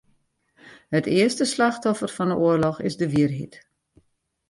[0.97, 3.53] It earste slachtoffer fan 'e oarloch is de wierheid.